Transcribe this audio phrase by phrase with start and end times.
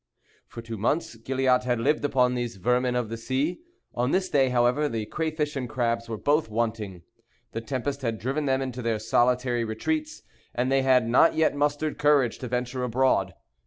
[0.47, 3.59] For two months Gilliatt had lived upon these vermin of the sea.
[3.93, 7.03] On this day, however, the crayfish and crabs were both wanting.
[7.51, 10.23] The tempest had driven them into their solitary retreats;
[10.55, 13.35] and they had not yet mustered courage to venture abroad.